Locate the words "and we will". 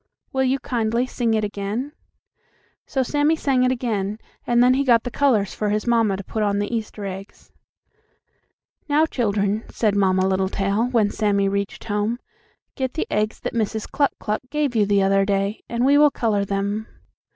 15.69-16.09